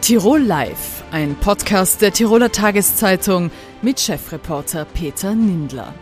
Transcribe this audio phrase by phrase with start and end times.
[0.00, 3.50] Tirol Live, ein Podcast der Tiroler Tageszeitung
[3.82, 5.92] mit Chefreporter Peter Nindler.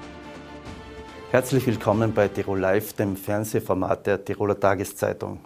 [1.33, 5.41] Herzlich willkommen bei Tirol Live, dem Fernsehformat der Tiroler Tageszeitung.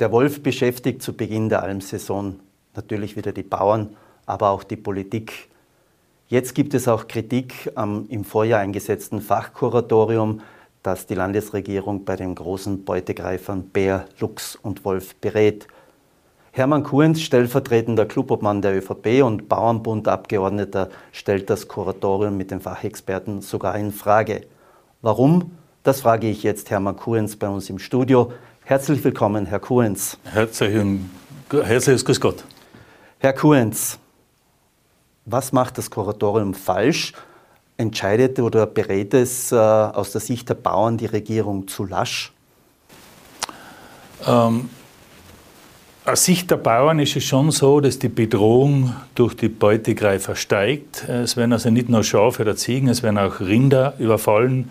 [0.00, 2.40] Der Wolf beschäftigt zu Beginn der Almsaison
[2.74, 3.96] natürlich wieder die Bauern,
[4.26, 5.48] aber auch die Politik.
[6.26, 10.40] Jetzt gibt es auch Kritik am im Vorjahr eingesetzten Fachkuratorium,
[10.82, 15.68] das die Landesregierung bei den großen Beutegreifern Bär, Luchs und Wolf berät.
[16.52, 23.76] Hermann Kuhns, stellvertretender Clubobmann der ÖVP und Bauernbundabgeordneter, stellt das Kuratorium mit den Fachexperten sogar
[23.76, 24.42] in Frage.
[25.00, 25.52] Warum?
[25.84, 28.32] Das frage ich jetzt Hermann Kuhns bei uns im Studio.
[28.64, 30.18] Herzlich willkommen, Herr Kuhns.
[30.24, 31.08] Herzlichen,
[31.50, 32.44] herzliches Grüß Gott.
[33.20, 34.00] Herr Kuhns,
[35.26, 37.12] was macht das Kuratorium falsch
[37.76, 42.32] entscheidet oder berät es äh, aus der Sicht der Bauern die Regierung zu lasch?
[44.26, 44.68] Ähm,
[46.04, 51.08] aus Sicht der Bauern ist es schon so, dass die Bedrohung durch die Beutegreifer steigt.
[51.08, 54.70] Es werden also nicht nur Schafe oder Ziegen, es werden auch Rinder überfallen.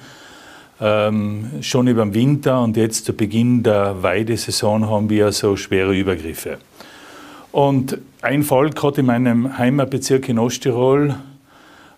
[0.81, 5.93] Ähm, schon über den Winter und jetzt zu Beginn der Weidesaison haben wir so schwere
[5.93, 6.57] Übergriffe.
[7.51, 11.15] Und ein Fall gerade in meinem Heimatbezirk in Osttirol,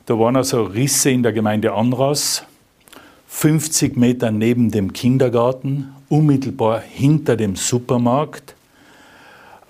[0.08, 2.44] da waren also Risse in der Gemeinde Anras,
[3.28, 8.56] 50 Meter neben dem Kindergarten, unmittelbar hinter dem Supermarkt.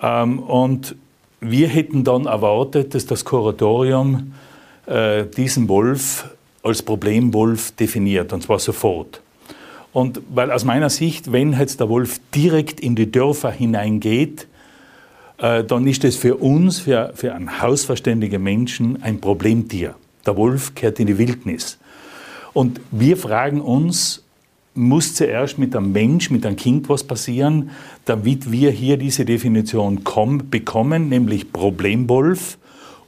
[0.02, 0.96] Ähm, und
[1.40, 4.34] wir hätten dann erwartet, dass das Kuratorium
[4.86, 6.30] äh, diesen Wolf
[6.64, 9.22] als Problemwolf definiert, und zwar sofort.
[9.94, 14.48] Und weil aus meiner Sicht, wenn jetzt der Wolf direkt in die Dörfer hineingeht,
[15.38, 19.96] äh, dann ist es für uns, für, für einen hausverständigen Menschen, ein Problemtier.
[20.26, 21.78] Der Wolf kehrt in die Wildnis.
[22.54, 24.24] Und wir fragen uns,
[24.74, 27.72] muss zuerst mit einem Mensch, mit einem Kind was passieren,
[28.06, 30.02] damit wir hier diese Definition
[30.50, 32.58] bekommen, nämlich Problemwolf.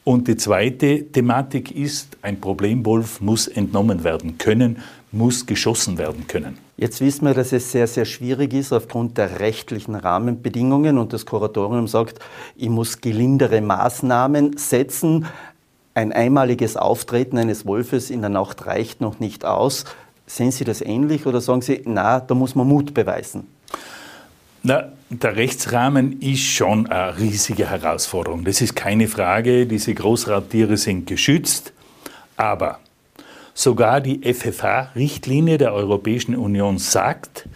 [0.04, 4.80] Und die zweite Thematik ist, ein Problemwolf muss entnommen werden können,
[5.14, 6.58] muss geschossen werden können.
[6.76, 11.26] Jetzt wissen wir, dass es sehr, sehr schwierig ist aufgrund der rechtlichen Rahmenbedingungen und das
[11.26, 12.20] Kuratorium sagt,
[12.58, 15.26] ich muss gelindere Maßnahmen setzen
[15.96, 19.86] ein einmaliges Auftreten eines Wolfes in der Nacht reicht noch nicht aus.
[20.34, 23.46] Sehen Sie das ähnlich oder sagen Sie, na, da muss man Mut beweisen?
[24.64, 28.44] Na, der Rechtsrahmen ist schon eine riesige Herausforderung.
[28.44, 29.68] Das ist keine Frage.
[29.68, 31.72] Diese Großraubtiere sind geschützt.
[32.36, 32.80] Aber
[33.54, 37.48] sogar die FFH-Richtlinie der Europäischen Union sagt,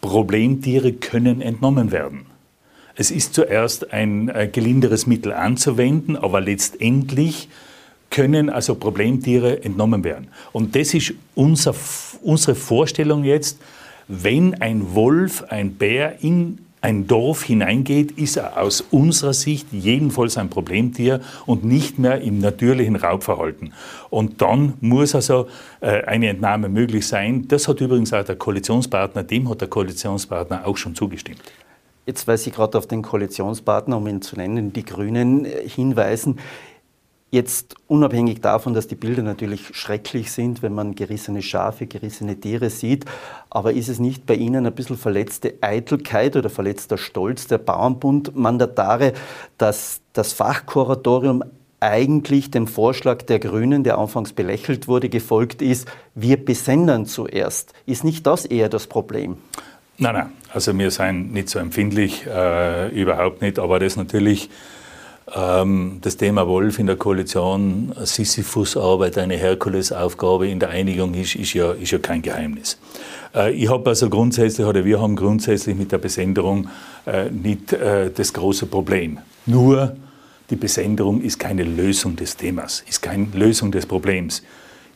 [0.00, 2.24] Problemtiere können entnommen werden.
[2.94, 7.50] Es ist zuerst ein äh, gelinderes Mittel anzuwenden, aber letztendlich
[8.14, 10.28] können also Problemtiere entnommen werden.
[10.52, 11.74] Und das ist unser,
[12.24, 13.58] unsere Vorstellung jetzt,
[14.08, 20.36] wenn ein Wolf, ein Bär in ein Dorf hineingeht, ist er aus unserer Sicht jedenfalls
[20.36, 23.72] ein Problemtier und nicht mehr im natürlichen Raubverhalten.
[24.10, 25.48] Und dann muss also
[25.80, 27.48] äh, eine Entnahme möglich sein.
[27.48, 31.40] Das hat übrigens auch der Koalitionspartner, dem hat der Koalitionspartner auch schon zugestimmt.
[32.04, 36.38] Jetzt, weil Sie gerade auf den Koalitionspartner, um ihn zu nennen, die Grünen äh, hinweisen,
[37.34, 42.70] Jetzt unabhängig davon, dass die Bilder natürlich schrecklich sind, wenn man gerissene Schafe, gerissene Tiere
[42.70, 43.06] sieht,
[43.50, 49.14] aber ist es nicht bei Ihnen ein bisschen verletzte Eitelkeit oder verletzter Stolz der Bauernbund-Mandatare,
[49.58, 51.42] dass das Fachkuratorium
[51.80, 57.72] eigentlich dem Vorschlag der Grünen, der anfangs belächelt wurde, gefolgt ist, wir besendern zuerst.
[57.84, 59.38] Ist nicht das eher das Problem?
[59.98, 64.50] Nein, nein, also wir sind nicht so empfindlich, äh, überhaupt nicht, aber das natürlich
[65.26, 71.72] das Thema Wolf in der Koalition, Sisyphus-Arbeit, eine Herkulesaufgabe in der Einigung ist, ist, ja,
[71.72, 72.78] ist ja kein Geheimnis.
[73.34, 76.68] Äh, ich habe also grundsätzlich, oder wir haben grundsätzlich mit der Besenderung
[77.06, 79.18] äh, nicht äh, das große Problem.
[79.46, 79.96] Nur
[80.50, 84.42] die Besenderung ist keine Lösung des Themas, ist keine Lösung des Problems.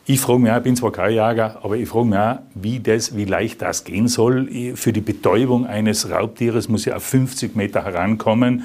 [0.05, 2.79] Ich frage mich auch, ich bin zwar kein Jäger, aber ich frage mich auch, wie,
[2.79, 4.73] das, wie leicht das gehen soll.
[4.75, 8.63] Für die Betäubung eines Raubtieres muss ich auf 50 Meter herankommen.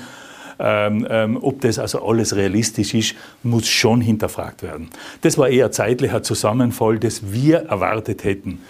[0.58, 4.88] Ähm, ähm, ob das also alles realistisch ist, muss schon hinterfragt werden.
[5.20, 8.60] Das war eher zeitlicher Zusammenfall, das wir erwartet hätten.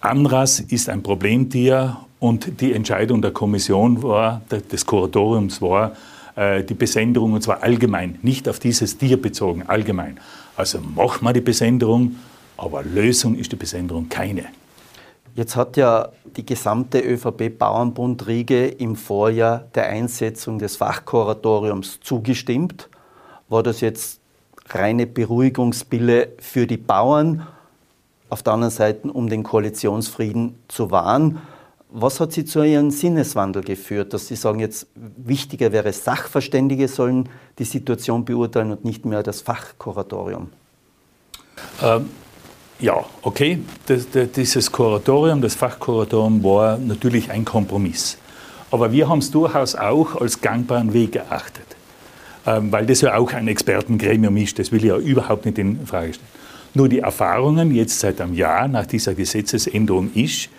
[0.00, 5.96] Anras ist ein Problemtier und die Entscheidung der Kommission war, des Kuratoriums war,
[6.36, 10.18] äh, die Besenderung, und zwar allgemein, nicht auf dieses Tier bezogen, allgemein.
[10.56, 12.16] Also machen wir die Besenderung,
[12.56, 14.44] aber Lösung ist die Besenderung keine.
[15.34, 22.88] Jetzt hat ja die gesamte ÖVP-Bauernbund-Riege im Vorjahr der Einsetzung des Fachkuratoriums zugestimmt.
[23.48, 24.20] War das jetzt
[24.68, 27.46] reine Beruhigungsbille für die Bauern?
[28.30, 31.40] Auf der anderen Seite, um den Koalitionsfrieden zu wahren?
[31.90, 37.28] Was hat Sie zu Ihrem Sinneswandel geführt, dass Sie sagen, jetzt wichtiger wäre, Sachverständige sollen
[37.58, 40.50] die Situation beurteilen und nicht mehr das Fachkuratorium?
[41.82, 42.08] Ähm,
[42.78, 43.60] ja, okay.
[43.86, 48.18] Das, das, dieses Kuratorium, das Fachkuratorium war natürlich ein Kompromiss.
[48.70, 51.66] Aber wir haben es durchaus auch als gangbaren Weg erachtet.
[52.46, 55.86] Ähm, weil das ja auch ein Expertengremium ist, das will ich ja überhaupt nicht in
[55.86, 56.28] Frage stellen.
[56.74, 60.50] Nur die Erfahrungen jetzt seit einem Jahr nach dieser Gesetzesänderung ist,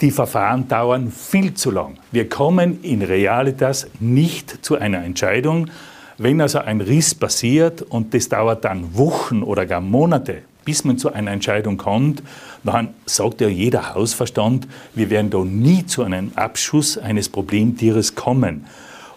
[0.00, 1.98] die Verfahren dauern viel zu lang.
[2.12, 5.68] Wir kommen in Realitas nicht zu einer Entscheidung.
[6.18, 10.98] Wenn also ein Riss passiert und das dauert dann Wochen oder gar Monate, bis man
[10.98, 12.22] zu einer Entscheidung kommt,
[12.64, 18.66] dann sagt ja jeder Hausverstand, wir werden da nie zu einem Abschuss eines Problemtieres kommen.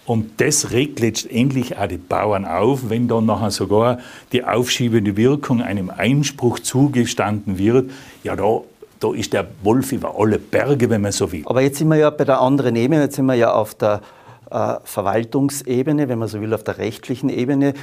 [0.05, 3.99] Und das regt letztendlich auch die Bauern auf, wenn dann nachher sogar
[4.31, 7.91] die aufschiebende Wirkung einem Einspruch zugestanden wird.
[8.23, 8.61] Ja, da,
[8.99, 11.43] da ist der Wolf über alle Berge, wenn man so will.
[11.45, 14.01] Aber jetzt sind wir ja bei der anderen Ebene, jetzt sind wir ja auf der
[14.51, 17.73] äh, Verwaltungsebene, wenn man so will, auf der rechtlichen Ebene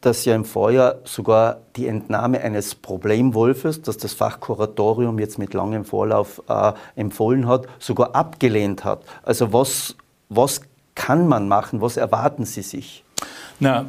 [0.00, 5.84] dass ja im Vorjahr sogar die Entnahme eines Problemwolfes, das das Fachkuratorium jetzt mit langem
[5.84, 9.02] Vorlauf äh, empfohlen hat, sogar abgelehnt hat.
[9.24, 9.96] Also was,
[10.28, 10.60] was
[10.94, 11.80] kann man machen?
[11.80, 13.04] Was erwarten Sie sich?
[13.58, 13.86] Na,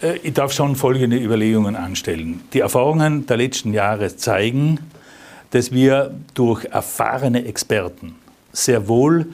[0.00, 2.42] äh, ich darf schon folgende Überlegungen anstellen.
[2.52, 4.78] Die Erfahrungen der letzten Jahre zeigen,
[5.50, 8.14] dass wir durch erfahrene Experten
[8.52, 9.26] sehr wohl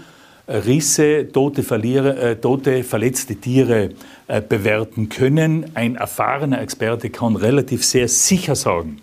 [0.47, 3.91] Risse, tote, Verlierer, äh, tote verletzte Tiere
[4.29, 5.71] äh, bewerten können.
[5.75, 9.01] Ein erfahrener Experte kann relativ sehr sicher sagen,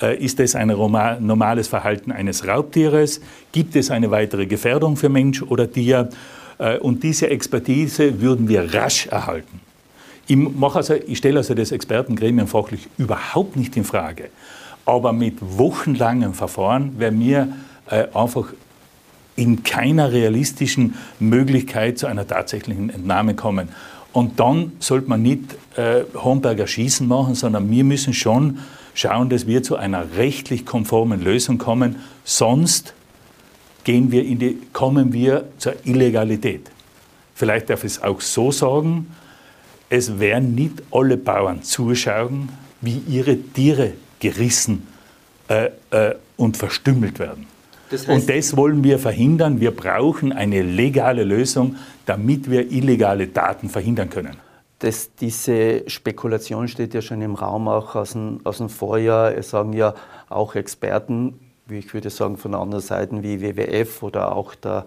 [0.00, 3.20] äh, ist das ein normales Verhalten eines Raubtieres?
[3.52, 6.08] Gibt es eine weitere Gefährdung für Mensch oder Tier?
[6.58, 9.60] Äh, und diese Expertise würden wir rasch erhalten.
[10.26, 14.30] Ich, also, ich stelle also das Expertengremium fachlich überhaupt nicht in Frage.
[14.84, 17.48] Aber mit wochenlangem Verfahren wäre mir
[17.88, 18.52] äh, einfach
[19.36, 23.68] in keiner realistischen Möglichkeit zu einer tatsächlichen Entnahme kommen.
[24.12, 28.58] Und dann sollte man nicht äh, Homberger Schießen machen, sondern wir müssen schon
[28.94, 31.96] schauen, dass wir zu einer rechtlich konformen Lösung kommen.
[32.24, 32.92] Sonst
[33.84, 36.70] gehen wir in die, kommen wir zur Illegalität.
[37.34, 39.06] Vielleicht darf ich es auch so sagen,
[39.88, 42.50] es werden nicht alle Bauern zuschauen,
[42.80, 44.86] wie ihre Tiere gerissen
[45.48, 47.46] äh, äh, und verstümmelt werden.
[47.92, 49.60] Das heißt, und das wollen wir verhindern.
[49.60, 54.36] Wir brauchen eine legale Lösung, damit wir illegale Daten verhindern können.
[54.78, 59.36] Das, diese Spekulation steht ja schon im Raum, auch aus dem, aus dem Vorjahr.
[59.36, 59.94] Es sagen ja
[60.30, 64.86] auch Experten, wie ich würde sagen, von anderen Seiten wie WWF oder auch der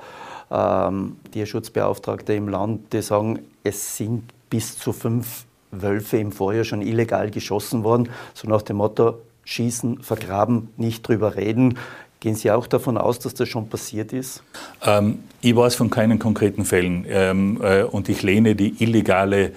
[0.49, 6.81] ähm, Tierschutzbeauftragte im Land, die sagen, es sind bis zu fünf Wölfe im Vorjahr schon
[6.81, 11.77] illegal geschossen worden, so nach dem Motto, schießen, vergraben, nicht drüber reden.
[12.25, 14.41] Gehen Sie auch davon aus, dass das schon passiert ist?
[14.83, 19.51] Ähm, ich weiß von keinen konkreten Fällen ähm, äh, und ich lehne die illegale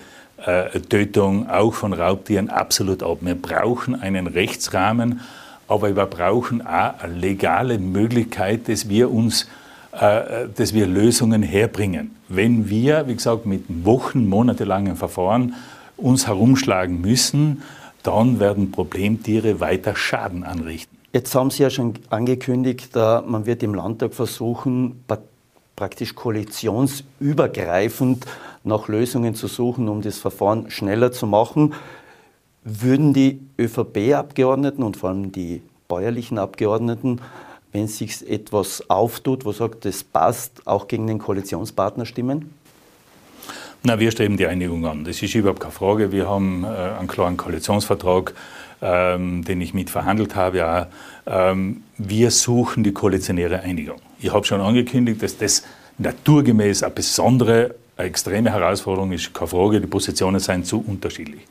[0.45, 3.21] äh, Tötung auch von Raubtieren absolut ab.
[3.23, 5.23] Wir brauchen einen Rechtsrahmen,
[5.67, 9.49] aber wir brauchen auch eine legale Möglichkeit, dass wir uns
[9.93, 12.17] äh, dass wir Lösungen herbringen.
[12.29, 15.55] Wenn wir, wie gesagt, mit Wochen, monatelangen Verfahren
[15.97, 17.63] uns herumschlagen müssen,
[18.03, 20.98] dann werden Problemtiere weiter Schaden anrichten.
[21.13, 25.03] Jetzt haben Sie ja schon angekündigt, man wird im Landtag versuchen,
[25.75, 28.27] praktisch koalitionsübergreifend
[28.65, 31.73] nach Lösungen zu suchen, um das Verfahren schneller zu machen.
[32.63, 37.23] Würden die ÖVP-Abgeordneten und vor allem die bäuerlichen Abgeordneten,
[37.73, 42.53] wenn sich etwas auftut, wo sagt, das passt, auch gegen den Koalitionspartner stimmen?
[43.83, 45.05] Na, wir streben die Einigung an.
[45.05, 46.13] Das ist überhaupt keine Frage.
[46.13, 48.35] Wir haben äh, einen klaren Koalitionsvertrag,
[48.83, 50.59] ähm, den ich mitverhandelt habe.
[50.59, 50.89] Ja,
[51.27, 53.99] ähm, wir suchen die koalitionäre Einigung.
[54.21, 55.65] Ich habe schon angekündigt, dass das
[55.99, 59.35] naturgemäß eine besondere, eine extreme Herausforderung ist.
[59.35, 61.43] Keine Frage, die Positionen seien zu unterschiedlich.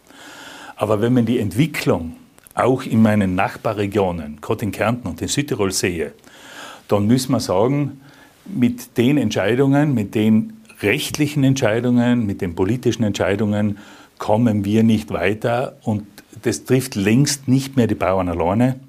[0.76, 2.16] Aber wenn man die Entwicklung
[2.54, 6.14] auch in meinen Nachbarregionen, gerade in Kärnten und in Südtirol sehe,
[6.88, 8.02] dann müssen wir sagen,
[8.46, 13.78] mit den Entscheidungen, mit den rechtlichen Entscheidungen, mit den politischen Entscheidungen
[14.18, 16.06] kommen wir nicht weiter und
[16.44, 18.80] das trifft längst nicht mehr die Bauern alleine,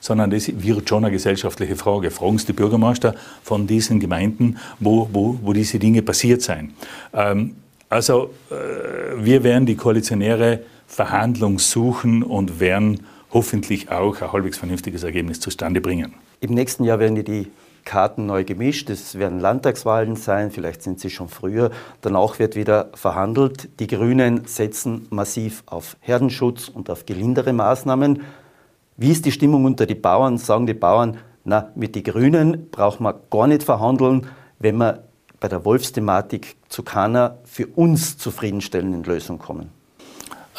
[0.00, 2.10] sondern das wird schon eine gesellschaftliche Frage.
[2.10, 6.72] Fragen Sie die Bürgermeister von diesen Gemeinden, wo, wo, wo diese Dinge passiert sind.
[7.12, 7.54] Ähm,
[7.88, 13.00] also äh, wir werden die koalitionäre Verhandlung suchen und werden
[13.32, 16.14] hoffentlich auch ein halbwegs vernünftiges Ergebnis zustande bringen.
[16.40, 17.46] Im nächsten Jahr werden die
[17.84, 18.90] Karten neu gemischt.
[18.90, 21.70] Es werden Landtagswahlen sein, vielleicht sind sie schon früher.
[22.00, 23.68] Danach wird wieder verhandelt.
[23.80, 28.22] Die Grünen setzen massiv auf Herdenschutz und auf gelindere Maßnahmen.
[28.96, 30.38] Wie ist die Stimmung unter den Bauern?
[30.38, 34.26] Sagen die Bauern, na, mit den Grünen braucht man gar nicht verhandeln,
[34.58, 35.02] wenn wir
[35.40, 39.70] bei der Wolfsthematik zu keiner für uns zufriedenstellenden Lösung kommen.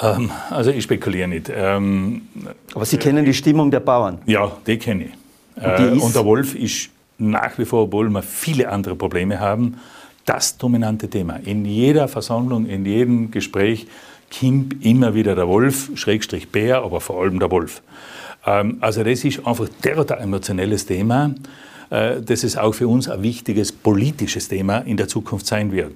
[0.01, 1.51] Ähm, also ich spekuliere nicht.
[1.53, 2.27] Ähm,
[2.73, 4.19] Aber Sie kennen die Stimmung der Bauern.
[4.25, 5.11] Ja, die kenne ich.
[5.55, 6.89] Und, äh, und der Wolf ist
[7.29, 9.79] nach wie vor, obwohl wir viele andere Probleme haben,
[10.25, 11.37] das dominante Thema.
[11.37, 13.87] In jeder Versammlung, in jedem Gespräch
[14.39, 17.81] kommt immer wieder der Wolf, Schrägstrich Bär, aber vor allem der Wolf.
[18.45, 21.35] Ähm, also das ist einfach derart ein emotionelles Thema,
[21.89, 25.95] äh, dass es auch für uns ein wichtiges politisches Thema in der Zukunft sein wird.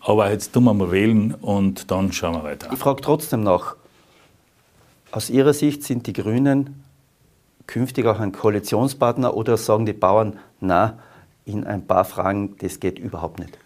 [0.00, 2.68] Aber jetzt tun wir mal wählen und dann schauen wir weiter.
[2.72, 3.76] Ich frage trotzdem noch,
[5.10, 6.83] aus Ihrer Sicht sind die Grünen
[7.66, 10.98] künftig auch ein Koalitionspartner oder sagen die Bauern, na,
[11.44, 13.58] in ein paar Fragen, das geht überhaupt nicht?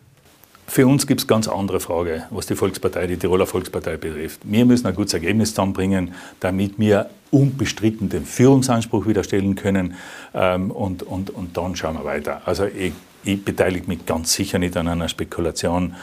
[0.68, 4.40] Für uns gibt es ganz andere Fragen, was die Volkspartei, die Tiroler Volkspartei betrifft.
[4.44, 9.94] Wir müssen ein gutes Ergebnis zusammenbringen, damit wir unbestritten den Führungsanspruch wieder stellen können.
[10.34, 12.42] Ähm, und, und, und dann schauen wir weiter.
[12.44, 12.92] Also ich,
[13.24, 15.94] ich beteilige mich ganz sicher nicht an einer Spekulation.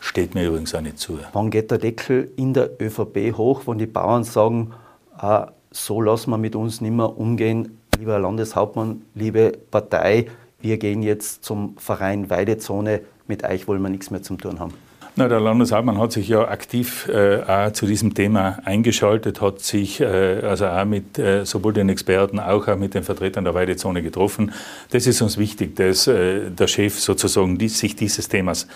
[0.00, 1.18] Steht mir übrigens auch nicht zu.
[1.34, 4.72] Wann geht der Deckel in der ÖVP hoch, wenn die Bauern sagen,
[5.18, 10.26] ah, so lassen wir mit uns nicht mehr umgehen, lieber Landeshauptmann, liebe Partei,
[10.60, 14.74] wir gehen jetzt zum Verein Weidezone, mit euch wollen wir nichts mehr zu tun haben.
[15.16, 20.00] Na, der Landeshauptmann hat sich ja aktiv äh, auch zu diesem Thema eingeschaltet, hat sich
[20.00, 24.02] äh, also auch mit äh, sowohl den Experten als auch mit den Vertretern der Weidezone
[24.02, 24.52] getroffen.
[24.90, 28.66] Das ist uns wichtig, dass äh, der Chef sozusagen die, sich dieses Themas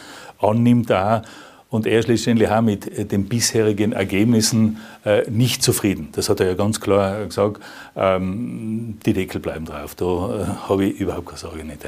[0.41, 1.23] annimmt auch
[1.71, 6.09] und er ist letztendlich auch mit äh, den bisherigen Ergebnissen äh, nicht zufrieden.
[6.13, 7.63] Das hat er ja ganz klar gesagt.
[7.97, 9.95] Ähm, die Deckel bleiben drauf.
[9.95, 11.81] Da äh, habe ich überhaupt keine Sorge nicht.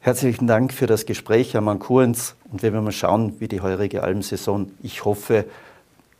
[0.00, 2.36] Herzlichen Dank für das Gespräch, Herr Mankurens.
[2.50, 5.44] Und wir werden mal schauen, wie die heurige Almsaison, ich hoffe,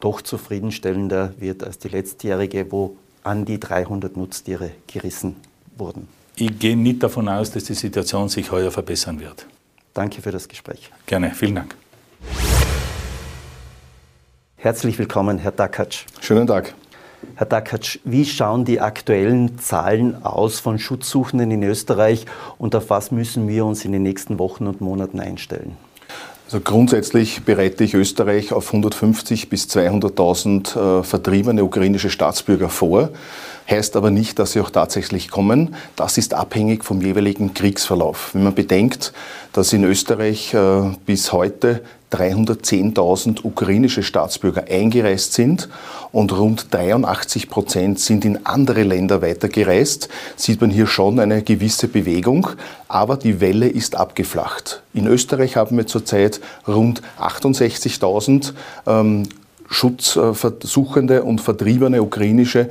[0.00, 5.36] doch zufriedenstellender wird als die letztjährige, wo an die 300 Nutztiere gerissen
[5.78, 6.08] wurden.
[6.36, 9.46] Ich gehe nicht davon aus, dass die Situation sich heuer verbessern wird.
[9.94, 10.90] Danke für das Gespräch.
[11.06, 11.76] Gerne, vielen Dank.
[14.66, 16.06] Herzlich willkommen, Herr Dakatsch.
[16.20, 16.74] Schönen Tag.
[17.36, 22.26] Herr Dakatsch, wie schauen die aktuellen Zahlen aus von Schutzsuchenden in Österreich
[22.58, 25.76] und auf was müssen wir uns in den nächsten Wochen und Monaten einstellen?
[26.46, 33.10] Also grundsätzlich bereite ich Österreich auf 150 bis 200.000 äh, vertriebene ukrainische Staatsbürger vor.
[33.70, 35.76] Heißt aber nicht, dass sie auch tatsächlich kommen.
[35.94, 38.30] Das ist abhängig vom jeweiligen Kriegsverlauf.
[38.32, 39.12] Wenn man bedenkt,
[39.52, 41.82] dass in Österreich äh, bis heute
[42.12, 45.68] 310.000 ukrainische Staatsbürger eingereist sind
[46.12, 51.88] und rund 83 Prozent sind in andere Länder weitergereist, sieht man hier schon eine gewisse
[51.88, 52.48] Bewegung,
[52.88, 54.82] aber die Welle ist abgeflacht.
[54.94, 58.52] In Österreich haben wir zurzeit rund 68.000
[58.86, 59.24] ähm,
[59.68, 62.68] Schutzsuchende und vertriebene ukrainische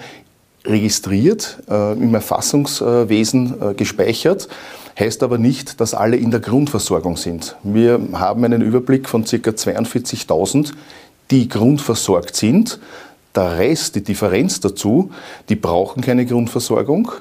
[0.66, 4.48] registriert, äh, im Erfassungswesen äh, gespeichert
[5.00, 7.56] heißt aber nicht, dass alle in der Grundversorgung sind.
[7.64, 9.36] Wir haben einen Überblick von ca.
[9.36, 10.72] 42.000,
[11.32, 12.80] die grundversorgt sind.
[13.36, 15.12] Der Rest, die Differenz dazu,
[15.50, 17.12] die brauchen keine Grundversorgung.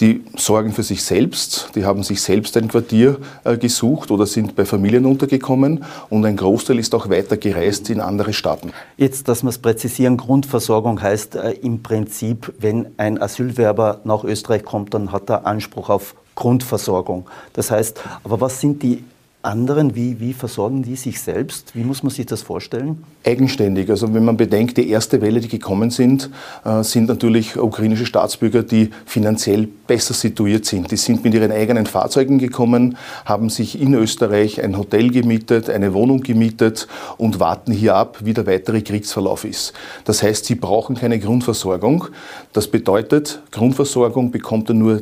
[0.00, 4.54] Die sorgen für sich selbst, die haben sich selbst ein Quartier äh, gesucht oder sind
[4.54, 8.72] bei Familien untergekommen und ein Großteil ist auch weiter gereist in andere Staaten.
[8.96, 14.62] Jetzt, dass wir es präzisieren, Grundversorgung heißt äh, im Prinzip, wenn ein Asylwerber nach Österreich
[14.62, 17.26] kommt, dann hat er Anspruch auf Grundversorgung.
[17.54, 19.02] Das heißt, aber was sind die
[19.42, 21.76] anderen, wie, wie versorgen die sich selbst?
[21.76, 23.04] Wie muss man sich das vorstellen?
[23.24, 23.88] Eigenständig.
[23.88, 26.28] Also wenn man bedenkt, die erste Welle, die gekommen sind,
[26.64, 30.90] äh, sind natürlich ukrainische Staatsbürger, die finanziell besser situiert sind.
[30.90, 35.94] Die sind mit ihren eigenen Fahrzeugen gekommen, haben sich in Österreich ein Hotel gemietet, eine
[35.94, 39.72] Wohnung gemietet und warten hier ab, wie der weitere Kriegsverlauf ist.
[40.04, 42.08] Das heißt, sie brauchen keine Grundversorgung.
[42.52, 45.00] Das bedeutet, Grundversorgung bekommt er nur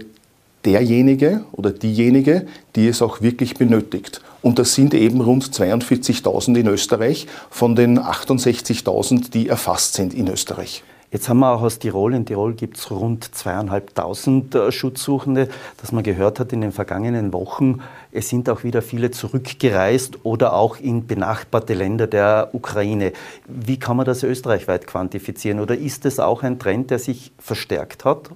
[0.67, 4.21] derjenige oder diejenige, die es auch wirklich benötigt.
[4.47, 10.29] Und das sind eben rund 42.000 in Österreich von den 68.000, die erfasst sind in
[10.29, 10.85] Österreich.
[11.11, 15.49] Jetzt haben wir auch aus Tirol, in Tirol gibt es rund zweieinhalbtausend äh, Schutzsuchende,
[15.81, 17.81] dass man gehört hat in den vergangenen Wochen.
[18.13, 23.15] Es sind auch wieder viele zurückgereist oder auch in benachbarte Länder der Ukraine.
[23.49, 25.59] Wie kann man das österreichweit quantifizieren?
[25.59, 28.31] Oder ist es auch ein Trend, der sich verstärkt hat?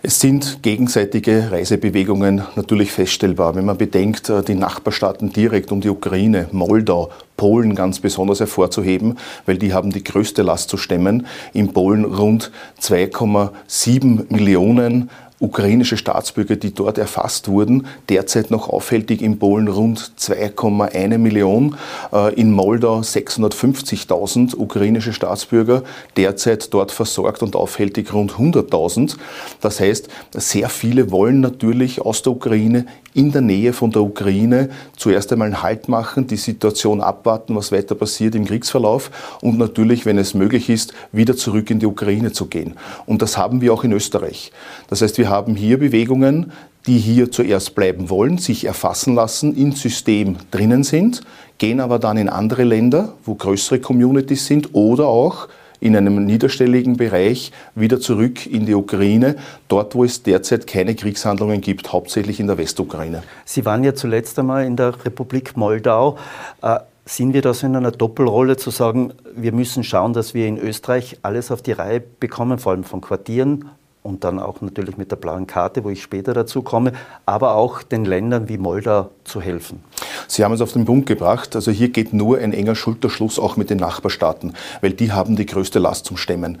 [0.00, 3.56] Es sind gegenseitige Reisebewegungen natürlich feststellbar.
[3.56, 9.18] Wenn man bedenkt, äh, die Nachbarstaaten direkt um die Ukraine, Moldau, Polen ganz besonders hervorzuheben,
[9.44, 11.26] weil die haben die größte Last zu stemmen.
[11.52, 15.10] In Polen rund 2,7 Millionen
[15.40, 21.76] ukrainische Staatsbürger, die dort erfasst wurden, derzeit noch aufhältig in Polen rund 2,1 Millionen,
[22.12, 25.82] äh, in Moldau 650.000 ukrainische Staatsbürger,
[26.16, 29.16] derzeit dort versorgt und aufhältig rund 100.000.
[29.60, 32.86] Das heißt, sehr viele wollen natürlich aus der Ukraine
[33.18, 37.72] in der Nähe von der Ukraine zuerst einmal einen Halt machen, die Situation abwarten, was
[37.72, 39.10] weiter passiert im Kriegsverlauf
[39.42, 42.74] und natürlich, wenn es möglich ist, wieder zurück in die Ukraine zu gehen.
[43.06, 44.52] Und das haben wir auch in Österreich.
[44.88, 46.52] Das heißt, wir haben hier Bewegungen,
[46.86, 51.22] die hier zuerst bleiben wollen, sich erfassen lassen, im System drinnen sind,
[51.58, 55.48] gehen aber dann in andere Länder, wo größere Communities sind oder auch
[55.80, 59.36] in einem niederstelligen Bereich wieder zurück in die Ukraine,
[59.68, 63.22] dort wo es derzeit keine Kriegshandlungen gibt, hauptsächlich in der Westukraine.
[63.44, 66.18] Sie waren ja zuletzt einmal in der Republik Moldau.
[66.62, 70.46] Äh, sind wir da so in einer Doppelrolle zu sagen, wir müssen schauen, dass wir
[70.46, 73.70] in Österreich alles auf die Reihe bekommen, vor allem von Quartieren,
[74.02, 76.92] und dann auch natürlich mit der blauen Karte, wo ich später dazu komme,
[77.26, 79.82] aber auch den Ländern wie Moldau zu helfen.
[80.26, 81.56] Sie haben es auf den Punkt gebracht.
[81.56, 85.46] Also hier geht nur ein enger Schulterschluss auch mit den Nachbarstaaten, weil die haben die
[85.46, 86.58] größte Last zum Stemmen.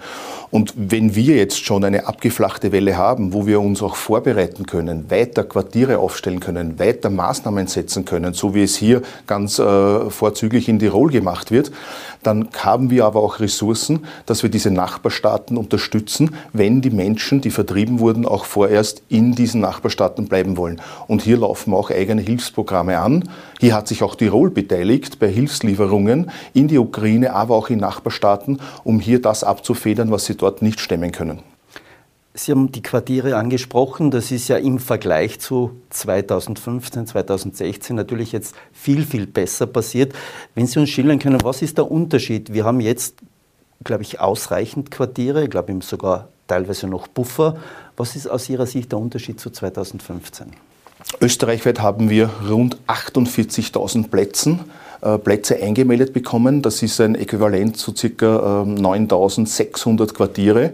[0.50, 5.10] Und wenn wir jetzt schon eine abgeflachte Welle haben, wo wir uns auch vorbereiten können,
[5.10, 10.68] weiter Quartiere aufstellen können, weiter Maßnahmen setzen können, so wie es hier ganz äh, vorzüglich
[10.68, 11.70] in Tirol gemacht wird,
[12.22, 17.50] dann haben wir aber auch Ressourcen, dass wir diese Nachbarstaaten unterstützen, wenn die Menschen, die
[17.50, 20.80] vertrieben wurden, auch vorerst in diesen Nachbarstaaten bleiben wollen.
[21.06, 23.27] Und hier laufen auch eigene Hilfsprogramme an.
[23.60, 28.60] Hier hat sich auch Tirol beteiligt bei Hilfslieferungen in die Ukraine, aber auch in Nachbarstaaten,
[28.84, 31.40] um hier das abzufedern, was sie dort nicht stemmen können.
[32.38, 34.10] Sie haben die Quartiere angesprochen.
[34.12, 40.12] Das ist ja im Vergleich zu 2015, 2016 natürlich jetzt viel, viel besser passiert.
[40.54, 42.52] Wenn Sie uns schildern können, was ist der Unterschied?
[42.52, 43.16] Wir haben jetzt,
[43.82, 47.56] glaube ich, ausreichend Quartiere, ich glaube sogar teilweise noch Buffer.
[47.96, 50.52] Was ist aus Ihrer Sicht der Unterschied zu 2015?
[51.20, 54.60] Österreichweit haben wir rund 48.000 Plätzen.
[55.00, 56.62] Äh, Plätze eingemeldet bekommen.
[56.62, 58.64] Das ist ein Äquivalent zu ca.
[58.66, 60.72] 9600 Quartiere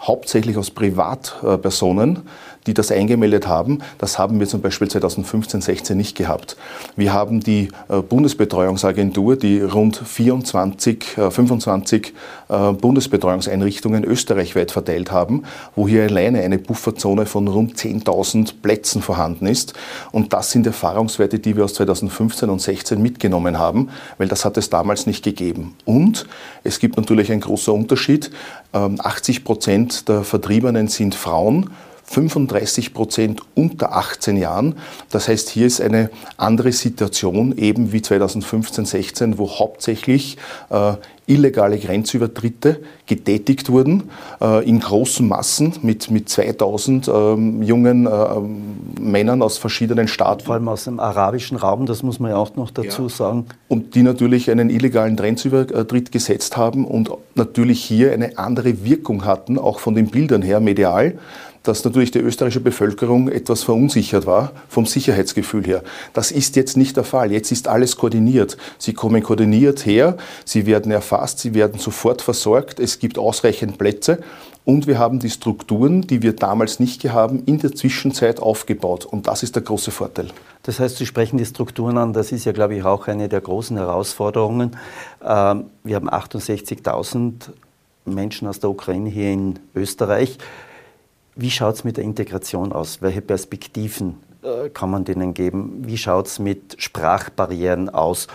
[0.00, 2.22] hauptsächlich aus Privatpersonen
[2.66, 3.80] die das eingemeldet haben.
[3.98, 6.56] Das haben wir zum Beispiel 2015, 16 nicht gehabt.
[6.96, 12.14] Wir haben die äh, Bundesbetreuungsagentur, die rund 24, 25
[12.48, 15.42] äh, äh, Bundesbetreuungseinrichtungen österreichweit verteilt haben,
[15.74, 19.74] wo hier alleine eine Bufferzone von rund 10.000 Plätzen vorhanden ist.
[20.12, 24.56] Und das sind Erfahrungswerte, die wir aus 2015 und 16 mitgenommen haben, weil das hat
[24.56, 25.74] es damals nicht gegeben.
[25.84, 26.26] Und
[26.64, 28.30] es gibt natürlich einen großen Unterschied.
[28.72, 31.70] 80 ähm, Prozent der Vertriebenen sind Frauen
[32.06, 34.76] 35 Prozent unter 18 Jahren.
[35.10, 40.38] Das heißt, hier ist eine andere Situation, eben wie 2015, 16, wo hauptsächlich
[40.70, 40.94] äh,
[41.26, 49.42] illegale Grenzübertritte getätigt wurden, äh, in großen Massen mit, mit 2000 ähm, jungen äh, Männern
[49.42, 50.44] aus verschiedenen Staaten.
[50.44, 53.08] Vor allem aus dem arabischen Raum, das muss man ja auch noch dazu ja.
[53.08, 53.46] sagen.
[53.68, 59.58] Und die natürlich einen illegalen Grenzübertritt gesetzt haben und natürlich hier eine andere Wirkung hatten,
[59.58, 61.18] auch von den Bildern her medial
[61.68, 65.82] dass natürlich die österreichische Bevölkerung etwas verunsichert war vom Sicherheitsgefühl her.
[66.12, 67.32] Das ist jetzt nicht der Fall.
[67.32, 68.56] Jetzt ist alles koordiniert.
[68.78, 74.20] Sie kommen koordiniert her, sie werden erfasst, sie werden sofort versorgt, es gibt ausreichend Plätze
[74.66, 79.04] und wir haben die Strukturen, die wir damals nicht haben, in der Zwischenzeit aufgebaut.
[79.04, 80.26] Und das ist der große Vorteil.
[80.64, 82.12] Das heißt, Sie sprechen die Strukturen an.
[82.12, 84.76] Das ist ja, glaube ich, auch eine der großen Herausforderungen.
[85.24, 87.50] Ähm, wir haben 68.000
[88.06, 90.36] Menschen aus der Ukraine hier in Österreich.
[91.38, 93.02] Wie schaut es mit der Integration aus?
[93.02, 95.82] Welche Perspektiven äh, kann man denen geben?
[95.86, 98.26] Wie schaut es mit Sprachbarrieren aus?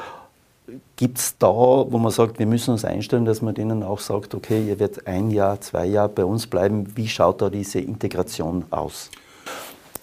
[0.98, 4.36] Gibt es da, wo man sagt, wir müssen uns einstellen, dass man denen auch sagt,
[4.36, 6.96] okay, ihr werdet ein Jahr, zwei Jahre bei uns bleiben?
[6.96, 9.10] Wie schaut da diese Integration aus?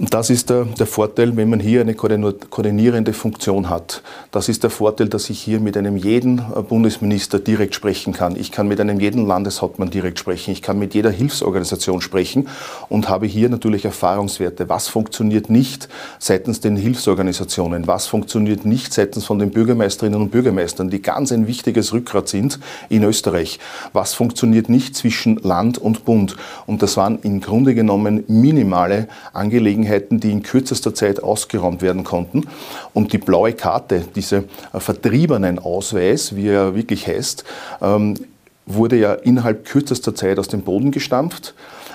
[0.00, 4.00] Und das ist der, der, Vorteil, wenn man hier eine koordinierende Funktion hat.
[4.30, 8.36] Das ist der Vorteil, dass ich hier mit einem jeden äh, Bundesminister direkt sprechen kann.
[8.36, 10.52] Ich kann mit einem jeden Landeshauptmann direkt sprechen.
[10.52, 12.46] Ich kann mit jeder Hilfsorganisation sprechen
[12.88, 14.68] und habe hier natürlich Erfahrungswerte.
[14.68, 15.88] Was funktioniert nicht
[16.20, 17.88] seitens den Hilfsorganisationen?
[17.88, 22.60] Was funktioniert nicht seitens von den Bürgermeisterinnen und Bürgermeistern, die ganz ein wichtiges Rückgrat sind
[22.88, 23.58] in Österreich?
[23.92, 26.36] Was funktioniert nicht zwischen Land und Bund?
[26.66, 32.04] Und das waren im Grunde genommen minimale Angelegenheiten Angelegenheiten, die in kürzester Zeit ausgeräumt werden
[32.04, 32.46] konnten.
[32.92, 37.44] Und die blaue Karte, dieser äh, vertriebenen Ausweis, wie er wirklich heißt,
[37.80, 38.14] ähm,
[38.66, 41.54] wurde ja innerhalb kürzester Zeit aus dem Boden gestampft,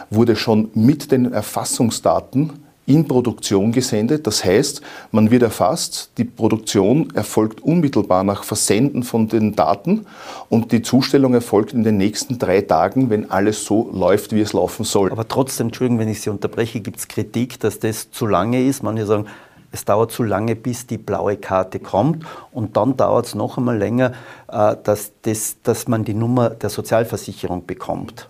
[0.10, 2.54] wurde schon mit den Erfassungsdaten
[2.86, 4.28] in Produktion gesendet.
[4.28, 10.06] Das heißt, man wird erfasst, die Produktion erfolgt unmittelbar nach Versenden von den Daten
[10.50, 14.54] und die Zustellung erfolgt in den nächsten drei Tagen, wenn alles so läuft, wie es
[14.54, 15.12] laufen soll.
[15.12, 18.84] Aber trotzdem, Entschuldigung, wenn ich Sie unterbreche, gibt es Kritik, dass das zu lange ist.
[18.84, 19.28] Manche sagen,
[19.72, 23.78] es dauert zu lange, bis die blaue Karte kommt und dann dauert es noch einmal
[23.78, 24.12] länger,
[24.48, 28.30] äh, dass, das, dass man die Nummer der Sozialversicherung bekommt.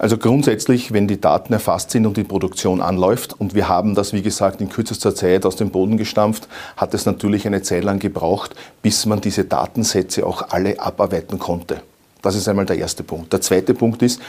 [0.00, 4.14] Also grundsätzlich, wenn die Daten erfasst sind und die Produktion anläuft, und wir haben das,
[4.14, 7.98] wie gesagt, in kürzester Zeit aus dem Boden gestampft, hat es natürlich eine Zeit lang
[7.98, 11.82] gebraucht, bis man diese Datensätze auch alle abarbeiten konnte.
[12.22, 13.30] Das ist einmal der erste Punkt.
[13.34, 14.22] Der zweite Punkt ist,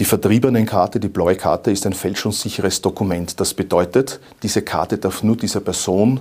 [0.00, 3.38] die Vertriebenenkarte, die blaue Karte, ist ein fälschungssicheres Dokument.
[3.38, 6.18] Das bedeutet, diese Karte darf nur dieser Person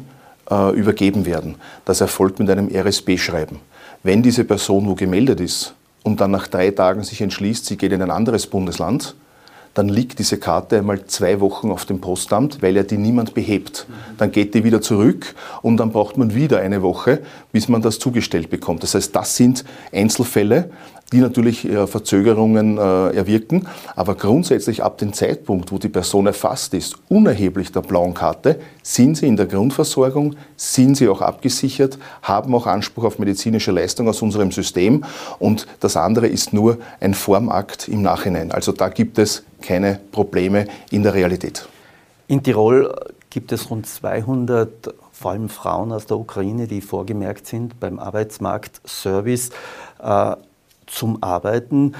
[0.47, 1.55] äh, übergeben werden.
[1.85, 3.61] Das erfolgt mit einem RSB-Schreiben.
[4.03, 5.73] Wenn diese Person wo gemeldet ist,
[6.05, 9.15] und dann nach drei Tagen sich entschließt, sie geht in ein anderes Bundesland,
[9.73, 13.87] dann liegt diese Karte einmal zwei Wochen auf dem Postamt, weil ja die niemand behebt.
[14.17, 17.97] Dann geht die wieder zurück und dann braucht man wieder eine Woche, bis man das
[17.97, 18.83] zugestellt bekommt.
[18.83, 20.69] Das heißt, das sind Einzelfälle,
[21.11, 22.81] die natürlich äh, Verzögerungen äh,
[23.15, 23.67] erwirken.
[23.95, 29.17] Aber grundsätzlich ab dem Zeitpunkt, wo die Person erfasst ist, unerheblich der blauen Karte, sind
[29.17, 34.21] sie in der Grundversorgung, sind sie auch abgesichert, haben auch Anspruch auf medizinische Leistung aus
[34.21, 35.03] unserem System.
[35.37, 38.51] Und das andere ist nur ein Formakt im Nachhinein.
[38.51, 41.67] Also da gibt es keine Probleme in der Realität.
[42.27, 42.93] In Tirol
[43.29, 48.81] gibt es rund 200 vor allem Frauen aus der Ukraine, die vorgemerkt sind beim Arbeitsmarkt
[48.85, 49.49] Service.
[50.03, 50.35] Äh,
[50.87, 51.93] zum Arbeiten.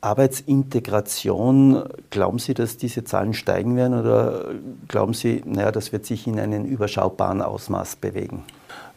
[0.00, 4.54] Arbeitsintegration, glauben Sie, dass diese Zahlen steigen werden oder
[4.88, 8.44] glauben Sie, naja, das wird sich in einem überschaubaren Ausmaß bewegen?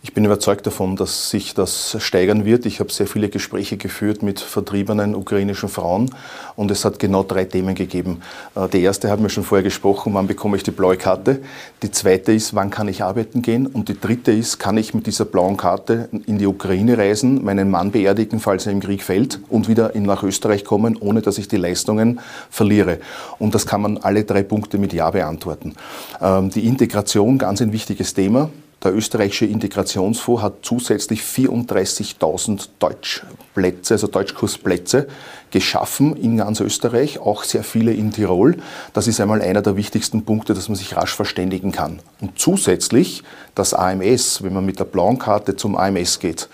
[0.01, 2.65] Ich bin überzeugt davon, dass sich das steigern wird.
[2.65, 6.15] Ich habe sehr viele Gespräche geführt mit vertriebenen ukrainischen Frauen
[6.55, 8.21] und es hat genau drei Themen gegeben.
[8.55, 11.41] Äh, die erste haben wir schon vorher gesprochen, wann bekomme ich die blaue Karte?
[11.83, 13.67] Die zweite ist, wann kann ich arbeiten gehen?
[13.67, 17.69] Und die dritte ist, kann ich mit dieser blauen Karte in die Ukraine reisen, meinen
[17.69, 21.49] Mann beerdigen, falls er im Krieg fällt und wieder nach Österreich kommen, ohne dass ich
[21.49, 22.99] die Leistungen verliere?
[23.37, 25.75] Und das kann man alle drei Punkte mit Ja beantworten.
[26.21, 28.49] Ähm, die Integration, ganz ein wichtiges Thema.
[28.83, 35.07] Der österreichische Integrationsfonds hat zusätzlich 34.000 Deutschplätze, also Deutschkursplätze
[35.51, 38.55] geschaffen in ganz Österreich, auch sehr viele in Tirol.
[38.93, 41.99] Das ist einmal einer der wichtigsten Punkte, dass man sich rasch verständigen kann.
[42.21, 46.47] Und zusätzlich das AMS, wenn man mit der blauen Karte zum AMS geht,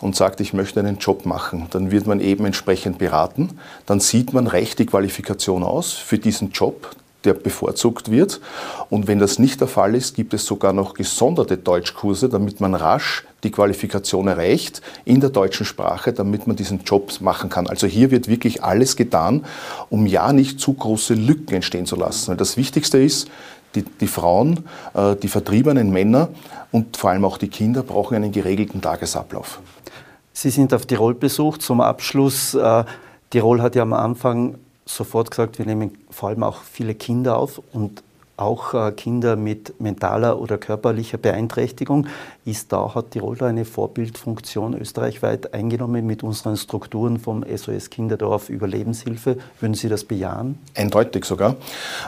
[0.00, 3.60] und sagt, ich möchte einen Job machen, dann wird man eben entsprechend beraten.
[3.86, 6.90] Dann sieht man, reicht die Qualifikation aus für diesen Job
[7.24, 8.40] der bevorzugt wird.
[8.90, 12.74] Und wenn das nicht der Fall ist, gibt es sogar noch gesonderte Deutschkurse, damit man
[12.74, 17.66] rasch die Qualifikation erreicht in der deutschen Sprache, damit man diesen Job machen kann.
[17.66, 19.44] Also hier wird wirklich alles getan,
[19.90, 22.28] um ja nicht zu große Lücken entstehen zu lassen.
[22.28, 23.28] Weil das Wichtigste ist,
[23.74, 26.28] die, die Frauen, äh, die vertriebenen Männer
[26.70, 29.60] und vor allem auch die Kinder brauchen einen geregelten Tagesablauf.
[30.32, 31.62] Sie sind auf Tirol besucht.
[31.62, 32.84] Zum Abschluss, äh,
[33.30, 37.60] Tirol hat ja am Anfang sofort gesagt, wir nehmen vor allem auch viele Kinder auf
[37.72, 38.02] und
[38.36, 42.06] auch äh, Kinder mit mentaler oder körperlicher Beeinträchtigung.
[42.44, 48.48] Ist da, hat Tirol da eine Vorbildfunktion österreichweit eingenommen mit unseren Strukturen vom SOS Kinderdorf
[48.48, 49.36] über Lebenshilfe?
[49.60, 50.58] Würden Sie das bejahen?
[50.74, 51.56] Eindeutig sogar.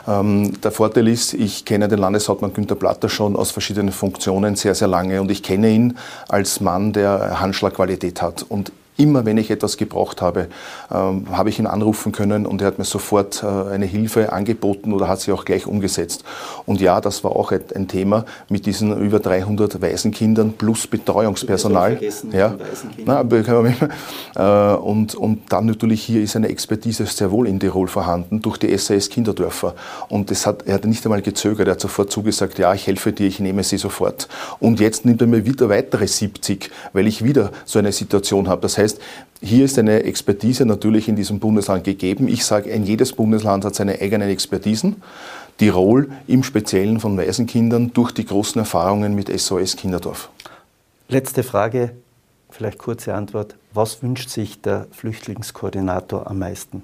[0.07, 4.75] Ähm, der Vorteil ist, ich kenne den Landeshauptmann Günter Platter schon aus verschiedenen Funktionen sehr,
[4.75, 8.45] sehr lange und ich kenne ihn als Mann, der Handschlagqualität hat.
[8.49, 10.47] Und Immer wenn ich etwas gebraucht habe,
[10.91, 14.93] ähm, habe ich ihn anrufen können und er hat mir sofort äh, eine Hilfe angeboten
[14.93, 16.23] oder hat sie auch gleich umgesetzt.
[16.65, 21.99] Und ja, das war auch ein Thema mit diesen über 300 Waisenkindern plus Betreuungspersonal.
[22.31, 22.55] Ja,
[23.05, 23.21] Na,
[24.35, 28.57] äh, und, und dann natürlich hier ist eine Expertise sehr wohl in Tirol vorhanden durch
[28.57, 29.75] die SAS Kinderdörfer.
[30.07, 33.11] Und das hat, er hat nicht einmal gezögert, er hat sofort zugesagt, ja, ich helfe
[33.11, 34.27] dir, ich nehme sie sofort.
[34.59, 38.61] Und jetzt nimmt er mir wieder weitere 70, weil ich wieder so eine Situation habe.
[38.61, 39.01] Das heißt, heißt,
[39.41, 42.27] hier ist eine Expertise natürlich in diesem Bundesland gegeben.
[42.27, 45.01] Ich sage, ein jedes Bundesland hat seine eigenen Expertisen.
[45.57, 50.29] Tirol im Speziellen von Waisenkindern durch die großen Erfahrungen mit SOS Kinderdorf.
[51.07, 51.91] Letzte Frage,
[52.49, 53.55] vielleicht kurze Antwort.
[53.73, 56.83] Was wünscht sich der Flüchtlingskoordinator am meisten?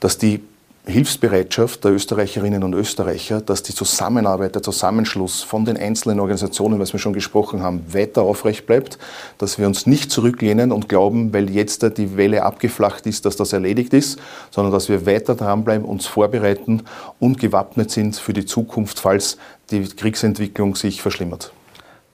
[0.00, 0.42] Dass die
[0.84, 6.92] Hilfsbereitschaft der Österreicherinnen und Österreicher, dass die Zusammenarbeit, der Zusammenschluss von den einzelnen Organisationen, was
[6.92, 8.98] wir schon gesprochen haben, weiter aufrecht bleibt,
[9.38, 13.52] dass wir uns nicht zurücklehnen und glauben, weil jetzt die Welle abgeflacht ist, dass das
[13.52, 14.18] erledigt ist,
[14.50, 16.82] sondern dass wir weiter dranbleiben, uns vorbereiten
[17.20, 19.38] und gewappnet sind für die Zukunft, falls
[19.70, 21.52] die Kriegsentwicklung sich verschlimmert.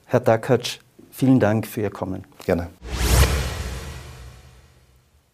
[0.05, 0.77] Herr Dakatsch,
[1.11, 2.23] vielen Dank für Ihr Kommen.
[2.45, 2.67] Gerne.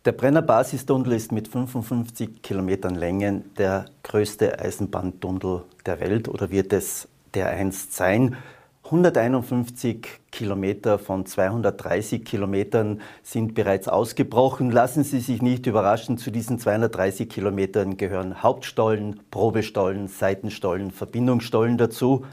[0.05, 6.73] Der Brenner Basistunnel ist mit 55 Kilometern Länge der größte Eisenbahntunnel der Welt oder wird
[6.73, 8.35] es der einst sein.
[8.83, 14.69] 151 Kilometer von 230 Kilometern sind bereits ausgebrochen.
[14.69, 22.25] Lassen Sie sich nicht überraschen, zu diesen 230 Kilometern gehören Hauptstollen, Probestollen, Seitenstollen, Verbindungsstollen dazu.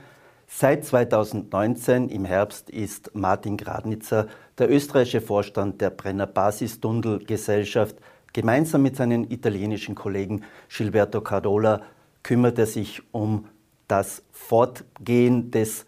[0.47, 4.27] Seit 2019 im Herbst ist Martin Gradnitzer,
[4.63, 7.97] der österreichische Vorstand der Brenner Basistunnel Gesellschaft,
[8.33, 11.83] gemeinsam mit seinen italienischen Kollegen Gilberto Cardola
[12.23, 13.47] kümmert er sich um
[13.89, 15.85] das Fortgehen des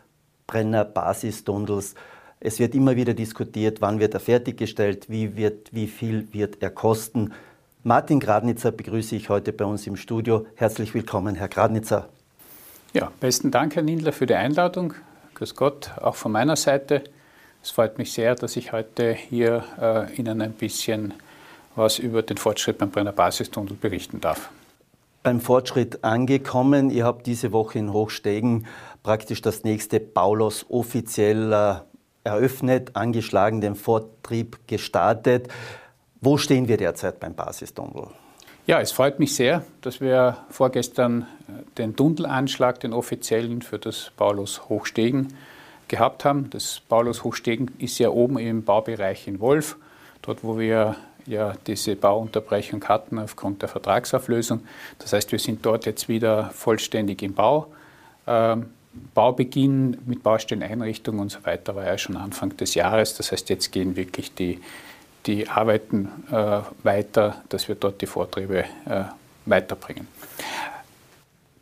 [0.48, 1.94] Brenner Basistunnels.
[2.40, 6.70] Es wird immer wieder diskutiert, wann wird er fertiggestellt, wie, wird, wie viel wird er
[6.70, 7.32] kosten.
[7.84, 10.46] Martin Gradnitzer begrüße ich heute bei uns im Studio.
[10.56, 12.08] Herzlich willkommen, Herr Gradnitzer.
[12.92, 14.94] Ja, besten Dank, Herr Nindler, für die Einladung.
[15.34, 17.04] Grüß Gott, auch von meiner Seite.
[17.64, 21.14] Es freut mich sehr, dass ich heute hier äh, Ihnen ein bisschen
[21.74, 24.50] was über den Fortschritt beim Brenner Basistunnel berichten darf.
[25.22, 26.90] Beim Fortschritt angekommen.
[26.90, 28.66] Ihr habt diese Woche in Hochstegen
[29.03, 31.77] praktisch das nächste Paulos offiziell äh,
[32.22, 35.48] eröffnet, angeschlagen, den Vortrieb gestartet.
[36.20, 38.09] Wo stehen wir derzeit beim Basistunnel?
[38.66, 44.12] Ja, es freut mich sehr, dass wir vorgestern äh, den Tunnelanschlag, den offiziellen für das
[44.18, 45.29] Paulus Hochstegen
[45.88, 46.50] gehabt haben.
[46.50, 49.76] Das Paulus Hochstegen ist ja oben im Baubereich in Wolf,
[50.22, 54.60] dort wo wir ja diese Bauunterbrechung hatten aufgrund der Vertragsauflösung.
[54.98, 57.68] Das heißt, wir sind dort jetzt wieder vollständig im Bau.
[58.26, 58.66] Ähm,
[59.14, 63.16] Baubeginn mit Baustelleneinrichtung und so weiter war ja schon Anfang des Jahres.
[63.16, 64.60] Das heißt, jetzt gehen wirklich die
[65.26, 69.04] die Arbeiten äh, weiter, dass wir dort die Vortriebe äh,
[69.46, 70.06] weiterbringen.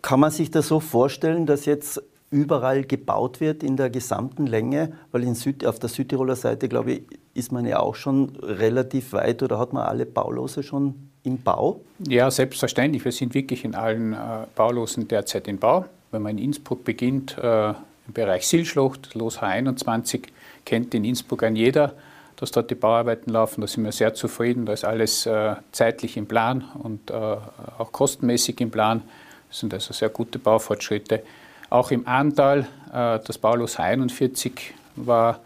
[0.01, 2.03] Kann man sich das so vorstellen, dass jetzt
[2.33, 4.93] überall gebaut wird in der gesamten Länge?
[5.13, 7.03] Weil in Süd, auf der Südtiroler Seite, glaube ich,
[7.35, 11.81] ist man ja auch schon relativ weit oder hat man alle Baulose schon im Bau?
[12.09, 13.05] Ja, selbstverständlich.
[13.05, 14.17] Wir sind wirklich in allen äh,
[14.57, 15.85] Baulosen derzeit im Bau.
[16.11, 20.25] Wenn man in Innsbruck beginnt, äh, im Bereich Silschlucht, Los H21,
[20.65, 21.95] kennt in Innsbruck ein jeder
[22.43, 23.61] dass dort die Bauarbeiten laufen.
[23.61, 24.67] Da sind wir sehr zufrieden.
[24.67, 29.03] Da ist alles äh, zeitlich im Plan und äh, auch kostenmäßig im Plan.
[29.49, 31.23] Das sind also sehr gute Baufortschritte.
[31.73, 35.41] Auch im Antal, äh, das Baulos 41 war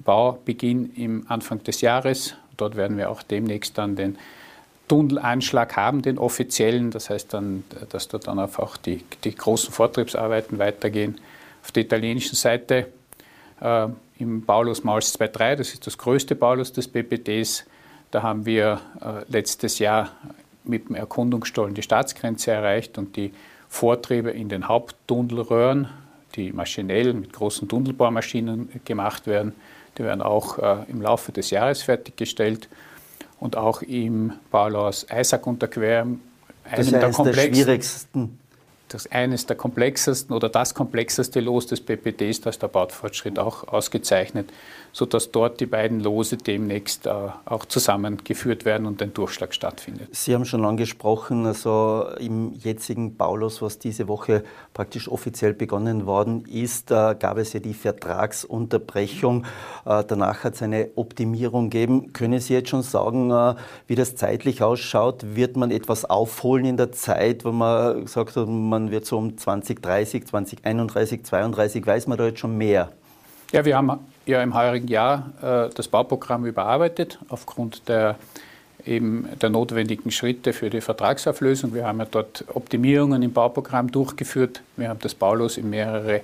[0.00, 2.34] Baubeginn im Anfang des Jahres.
[2.56, 4.18] Dort werden wir auch demnächst dann den
[4.88, 6.90] Tunnelanschlag haben, den offiziellen.
[6.90, 11.20] Das heißt dann, dass dort dann auch die, die großen Vortriebsarbeiten weitergehen.
[11.62, 12.88] Auf der italienischen Seite
[13.60, 13.86] äh,
[14.18, 17.64] im Paulus Mals 2.3, das ist das größte Paulus des BPDs.
[18.10, 20.10] Da haben wir äh, letztes Jahr
[20.64, 23.32] mit dem Erkundungsstollen die Staatsgrenze erreicht und die
[23.70, 25.88] Vortriebe in den Haupttunnelröhren,
[26.34, 29.54] die maschinell mit großen Tunnelbohrmaschinen gemacht werden,
[29.96, 32.68] die werden auch äh, im Laufe des Jahres fertiggestellt.
[33.38, 36.20] Und auch im Paulus Eisack-Unterquerung,
[36.64, 38.38] einem das heißt der, der schwierigsten
[38.90, 43.68] das eines der komplexesten oder das komplexeste Los des PPDs, da ist der Baufortschritt auch
[43.68, 44.52] ausgezeichnet,
[44.92, 47.10] sodass dort die beiden Lose demnächst äh,
[47.44, 50.08] auch zusammengeführt werden und ein Durchschlag stattfindet.
[50.12, 54.42] Sie haben schon angesprochen, also im jetzigen Baulos, was diese Woche
[54.74, 59.44] praktisch offiziell begonnen worden ist, äh, gab es ja die Vertragsunterbrechung.
[59.86, 62.12] Äh, danach hat es eine Optimierung gegeben.
[62.12, 63.30] Können Sie jetzt schon sagen,
[63.86, 65.36] wie das zeitlich ausschaut?
[65.36, 69.36] Wird man etwas aufholen in der Zeit, wo man hat, man man wird so um
[69.36, 72.90] 2030, 2031, 2032, weiß man da jetzt schon mehr?
[73.52, 78.16] Ja, wir haben ja im heurigen Jahr äh, das Bauprogramm überarbeitet aufgrund der,
[78.86, 81.74] eben der notwendigen Schritte für die Vertragsauflösung.
[81.74, 84.62] Wir haben ja dort Optimierungen im Bauprogramm durchgeführt.
[84.76, 86.22] Wir haben das Baulos in mehrere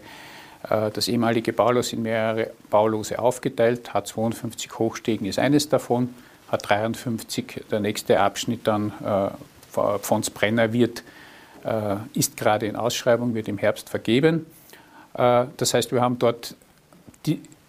[0.71, 3.91] äh, das ehemalige Baulos in mehrere Baulose aufgeteilt.
[3.93, 6.15] H52 Hochstegen ist eines davon,
[6.53, 9.31] H53 der nächste Abschnitt dann äh,
[10.01, 11.03] Fons Brenner wird äh,
[12.15, 14.47] ist gerade in Ausschreibung, wird im Herbst vergeben.
[15.15, 16.55] Äh, das heißt, wir haben dort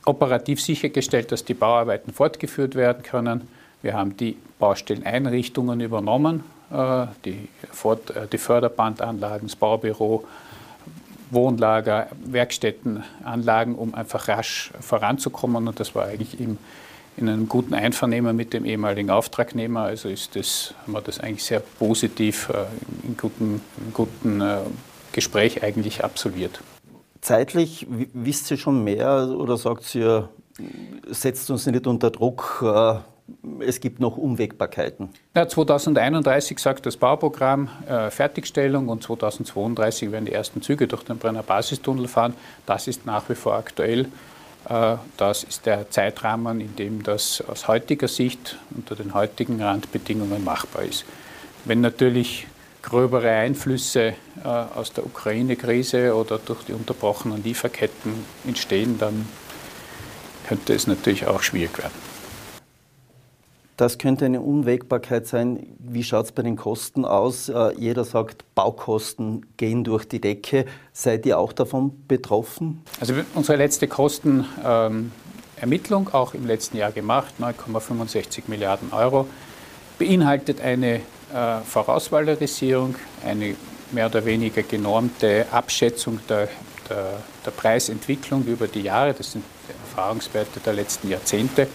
[0.05, 3.47] operativ sichergestellt, dass die Bauarbeiten fortgeführt werden können.
[3.81, 7.47] Wir haben die Baustelleneinrichtungen übernommen, äh, die,
[8.31, 10.25] die Förderbandanlagen, das Baubüro,
[11.29, 15.67] Wohnlager, Werkstättenanlagen, um einfach rasch voranzukommen.
[15.67, 16.57] Und das war eigentlich im
[17.17, 19.82] in einem guten Einvernehmen mit dem ehemaligen Auftragnehmer.
[19.82, 22.65] Also ist das, haben wir das eigentlich sehr positiv äh,
[23.06, 23.62] in gutem
[23.93, 24.60] guten äh,
[25.12, 26.62] Gespräch eigentlich absolviert.
[27.21, 30.30] Zeitlich wisst ihr schon mehr oder sagt ihr,
[31.08, 32.99] setzt uns nicht unter Druck, äh,
[33.60, 35.10] es gibt noch Unwägbarkeiten?
[35.36, 41.17] Ja, 2031 sagt das Bauprogramm äh, Fertigstellung und 2032 werden die ersten Züge durch den
[41.17, 42.34] Brenner Basistunnel fahren.
[42.65, 44.08] Das ist nach wie vor aktuell.
[44.65, 50.84] Das ist der Zeitrahmen, in dem das aus heutiger Sicht unter den heutigen Randbedingungen machbar
[50.84, 51.06] ist.
[51.65, 52.48] Wenn natürlich
[52.82, 58.13] gröbere Einflüsse aus der Ukraine-Krise oder durch die unterbrochenen Lieferketten
[58.46, 59.28] entstehen, dann
[60.48, 62.07] könnte es natürlich auch schwierig werden.
[63.77, 65.67] Das könnte eine Unwägbarkeit sein.
[65.77, 67.47] Wie schaut es bei den Kosten aus?
[67.47, 70.65] Äh, jeder sagt, Baukosten gehen durch die Decke.
[70.93, 72.81] Seid ihr auch davon betroffen?
[72.99, 79.27] Also unsere letzte Kostenermittlung, ähm, auch im letzten Jahr gemacht, 9,65 Milliarden Euro,
[79.99, 81.01] beinhaltet eine äh,
[81.63, 83.53] Vorausvalorisierung, eine
[83.91, 86.49] mehr oder weniger genormte Abschätzung der,
[86.89, 89.13] der, der Preisentwicklung über die Jahre.
[89.13, 89.43] Das sind
[89.89, 91.67] Erfahrungswerte der letzten Jahrzehnte.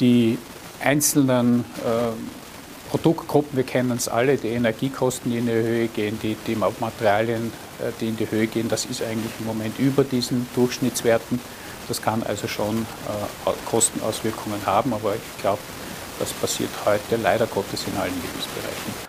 [0.00, 0.36] Die
[0.82, 6.36] einzelnen äh, Produktgruppen, wir kennen es alle, die Energiekosten, die in die Höhe gehen, die,
[6.46, 10.48] die Materialien, äh, die in die Höhe gehen, das ist eigentlich im Moment über diesen
[10.54, 11.40] Durchschnittswerten.
[11.88, 12.86] Das kann also schon
[13.46, 15.60] äh, Kostenauswirkungen haben, aber ich glaube,
[16.18, 19.08] das passiert heute leider Gottes in allen Lebensbereichen.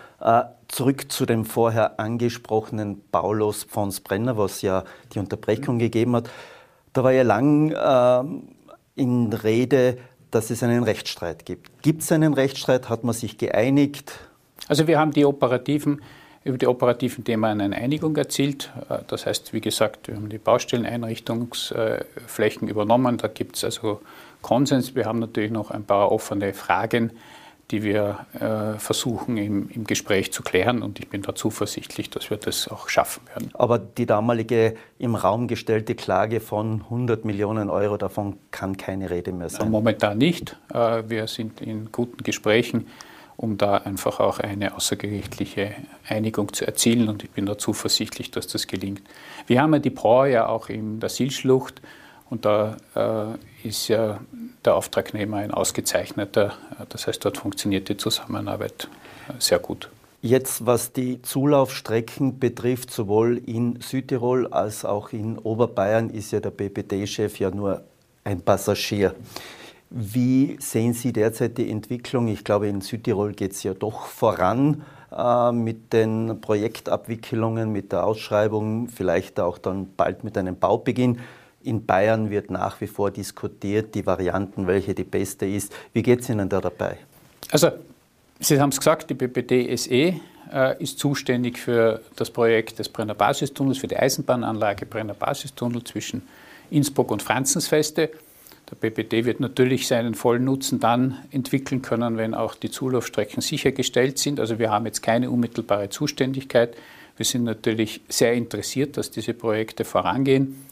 [0.67, 6.29] Zurück zu dem vorher angesprochenen Baulos Fons Brenner, was ja die Unterbrechung gegeben hat.
[6.93, 9.97] Da war ja lang äh, in Rede,
[10.31, 11.81] dass es einen Rechtsstreit gibt.
[11.81, 12.89] Gibt es einen Rechtsstreit?
[12.89, 14.13] Hat man sich geeinigt?
[14.67, 16.01] Also wir haben die operativen,
[16.43, 18.71] über die operativen Themen eine Einigung erzielt.
[18.89, 23.17] Äh, das heißt, wie gesagt, wir haben die Baustelleneinrichtungsflächen übernommen.
[23.17, 24.01] Da gibt es also
[24.41, 24.95] Konsens.
[24.95, 27.11] Wir haben natürlich noch ein paar offene Fragen
[27.71, 30.81] die wir äh, versuchen im, im, Gespräch zu klären.
[30.81, 33.51] Und ich bin da zuversichtlich, dass wir das auch schaffen werden.
[33.53, 39.31] Aber die damalige im Raum gestellte Klage von 100 Millionen Euro, davon kann keine Rede
[39.31, 39.69] mehr sein?
[39.69, 40.57] Momentan nicht.
[40.73, 42.87] Äh, wir sind in guten Gesprächen,
[43.37, 45.75] um da einfach auch eine außergerichtliche
[46.07, 47.07] Einigung zu erzielen.
[47.07, 49.03] Und ich bin da zuversichtlich, dass das gelingt.
[49.45, 51.81] Wir haben ja die Brau ja auch in der Silschlucht.
[52.31, 54.19] Und da äh, ist ja
[54.65, 56.53] der Auftragnehmer ein ausgezeichneter.
[56.89, 58.89] Das heißt, dort funktioniert die Zusammenarbeit
[59.27, 59.89] äh, sehr gut.
[60.21, 66.51] Jetzt, was die Zulaufstrecken betrifft, sowohl in Südtirol als auch in Oberbayern, ist ja der
[66.51, 67.83] BPD-Chef ja nur
[68.25, 69.15] ein Passagier.
[69.89, 72.27] Wie sehen Sie derzeit die Entwicklung?
[72.27, 74.83] Ich glaube, in Südtirol geht es ja doch voran
[75.15, 81.19] äh, mit den Projektabwicklungen, mit der Ausschreibung, vielleicht auch dann bald mit einem Baubeginn.
[81.63, 85.73] In Bayern wird nach wie vor diskutiert, die Varianten, welche die beste ist.
[85.93, 86.97] Wie geht es Ihnen da dabei?
[87.51, 87.71] Also,
[88.39, 90.13] Sie haben es gesagt, die BPD SE
[90.53, 96.21] äh, ist zuständig für das Projekt des Brenner Basistunnels, für die Eisenbahnanlage Brenner Basistunnel zwischen
[96.71, 98.11] Innsbruck und Franzensfeste.
[98.69, 104.19] Der BPD wird natürlich seinen vollen Nutzen dann entwickeln können, wenn auch die Zulaufstrecken sichergestellt
[104.19, 104.39] sind.
[104.39, 106.75] Also wir haben jetzt keine unmittelbare Zuständigkeit.
[107.17, 110.65] Wir sind natürlich sehr interessiert, dass diese Projekte vorangehen.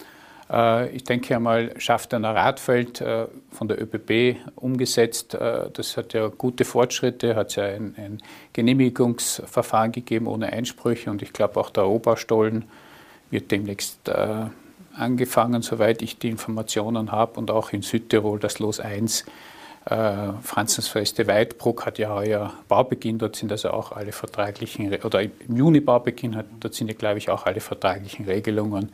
[0.49, 5.33] Äh, ich denke einmal, Schaftener Radfeld äh, von der ÖBB umgesetzt.
[5.33, 8.21] Äh, das hat ja gute Fortschritte, hat ja ein, ein
[8.53, 12.65] Genehmigungsverfahren gegeben ohne Einsprüche und ich glaube auch der Oberstollen
[13.29, 14.09] wird demnächst
[14.95, 19.25] angefangen, soweit ich die Informationen habe und auch in Südtirol das Los 1
[19.89, 25.55] äh, Franzensfeste Weidbruck hat ja heuer Baubeginn, dort sind also auch alle vertraglichen, oder im
[25.55, 28.91] Juni Baubeginn, dort sind ja, glaube ich, auch alle vertraglichen Regelungen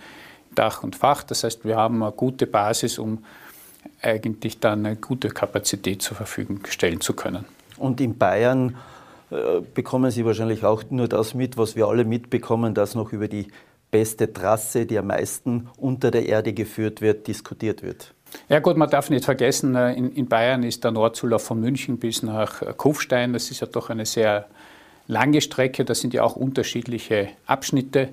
[0.56, 1.24] Dach und Fach.
[1.24, 3.24] Das heißt, wir haben eine gute Basis, um
[4.02, 7.46] eigentlich dann eine gute Kapazität zur Verfügung stellen zu können.
[7.78, 8.76] Und in Bayern
[9.32, 13.28] äh, bekommen Sie wahrscheinlich auch nur das mit, was wir alle mitbekommen, dass noch über
[13.28, 13.48] die
[13.92, 18.14] beste Trasse, die am meisten unter der Erde geführt wird, diskutiert wird.
[18.50, 21.98] Ja gut, man darf nicht vergessen, äh, in, in Bayern ist der Nordzulauf von München
[21.98, 23.34] bis nach äh, Kufstein.
[23.34, 24.48] Das ist ja doch eine sehr
[25.08, 25.86] lange Strecke.
[25.86, 28.10] Da sind ja auch unterschiedliche Abschnitte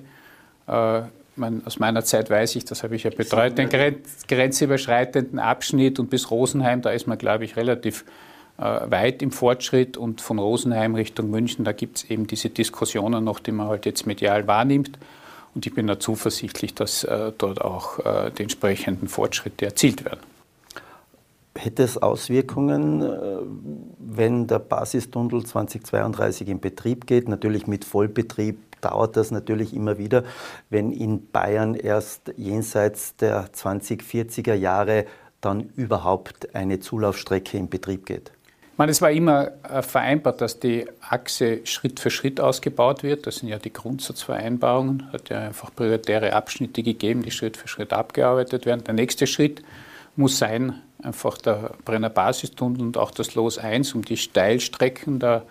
[1.35, 3.69] mein, aus meiner Zeit weiß ich, das habe ich ja betreut, den
[4.27, 8.05] grenzüberschreitenden Abschnitt und bis Rosenheim, da ist man, glaube ich, relativ
[8.57, 13.23] äh, weit im Fortschritt und von Rosenheim Richtung München, da gibt es eben diese Diskussionen
[13.23, 14.97] noch, die man halt jetzt medial wahrnimmt.
[15.53, 20.21] Und ich bin da zuversichtlich, dass äh, dort auch äh, die entsprechenden Fortschritte erzielt werden.
[21.57, 23.37] Hätte es Auswirkungen, äh,
[23.99, 30.23] wenn der Basistunnel 2032 in Betrieb geht, natürlich mit Vollbetrieb dauert das natürlich immer wieder,
[30.69, 35.05] wenn in Bayern erst jenseits der 2040er Jahre
[35.39, 38.31] dann überhaupt eine Zulaufstrecke in Betrieb geht?
[38.73, 43.27] Ich meine, es war immer äh, vereinbart, dass die Achse Schritt für Schritt ausgebaut wird.
[43.27, 45.03] Das sind ja die Grundsatzvereinbarungen.
[45.07, 48.83] Es hat ja einfach prioritäre Abschnitte gegeben, die Schritt für Schritt abgearbeitet werden.
[48.83, 49.61] Der nächste Schritt
[50.15, 55.43] muss sein, einfach der Brenner Basistunnel und auch das Los 1, um die Steilstrecken der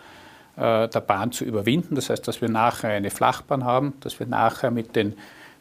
[0.61, 1.94] der Bahn zu überwinden.
[1.94, 5.15] Das heißt, dass wir nachher eine Flachbahn haben, dass wir nachher mit den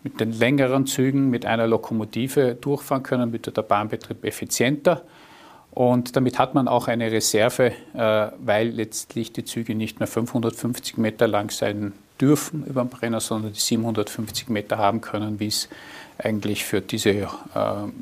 [0.04, 5.04] mit den längeren Zügen mit einer Lokomotive durchfahren können, wird der Bahnbetrieb effizienter.
[5.72, 10.97] Und damit hat man auch eine Reserve, äh, weil letztlich die Züge nicht mehr 550
[10.97, 15.70] Meter lang sein dürfen über den Brenner, sondern die 750 Meter haben können, wie es
[16.18, 17.28] eigentlich für diese äh,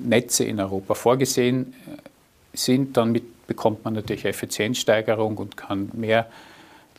[0.02, 1.98] Netze in Europa vorgesehen äh,
[2.58, 2.96] sind.
[2.96, 6.28] Damit bekommt man natürlich Effizienzsteigerung und kann mehr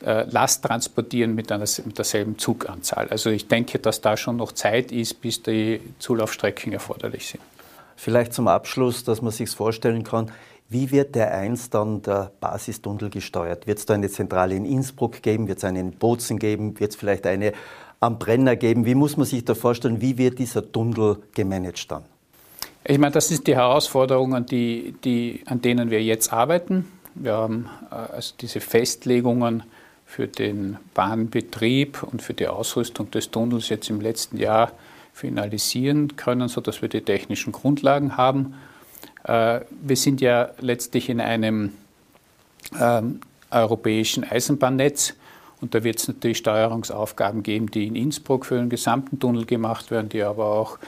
[0.00, 3.08] Last transportieren mit, einer, mit derselben Zuganzahl.
[3.08, 7.42] Also ich denke, dass da schon noch Zeit ist, bis die Zulaufstrecken erforderlich sind.
[7.96, 10.30] Vielleicht zum Abschluss, dass man sich vorstellen kann,
[10.70, 13.66] wie wird der einst dann der Basistunnel gesteuert?
[13.66, 15.48] Wird es da eine Zentrale in Innsbruck geben?
[15.48, 16.78] Wird es eine in Bozen geben?
[16.78, 17.54] Wird es vielleicht eine
[18.00, 18.84] am Brenner geben?
[18.84, 20.00] Wie muss man sich da vorstellen?
[20.00, 22.04] Wie wird dieser Tunnel gemanagt dann?
[22.84, 26.86] Ich meine, das sind die Herausforderungen, die, die, an denen wir jetzt arbeiten.
[27.14, 29.62] Wir haben äh, also diese Festlegungen
[30.08, 34.72] für den Bahnbetrieb und für die Ausrüstung des Tunnels jetzt im letzten Jahr
[35.12, 38.54] finalisieren können, sodass wir die technischen Grundlagen haben.
[39.24, 41.74] Äh, wir sind ja letztlich in einem
[42.80, 45.12] ähm, europäischen Eisenbahnnetz
[45.60, 49.90] und da wird es natürlich Steuerungsaufgaben geben, die in Innsbruck für den gesamten Tunnel gemacht
[49.90, 50.78] werden, die aber auch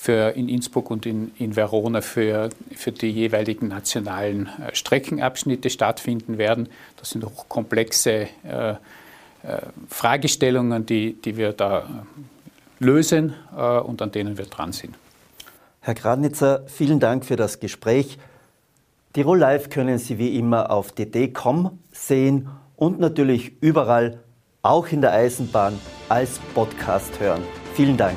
[0.00, 6.38] für in Innsbruck und in, in Verona für, für die jeweiligen nationalen äh, Streckenabschnitte stattfinden
[6.38, 6.70] werden.
[6.96, 8.76] Das sind hochkomplexe äh, äh,
[9.90, 11.82] Fragestellungen, die, die wir da äh,
[12.82, 14.96] lösen äh, und an denen wir dran sind.
[15.80, 18.18] Herr Gradnitzer, vielen Dank für das Gespräch.
[19.12, 24.20] Tirol Live können Sie wie immer auf dd.com sehen und natürlich überall,
[24.62, 25.78] auch in der Eisenbahn,
[26.08, 27.42] als Podcast hören.
[27.74, 28.16] Vielen Dank.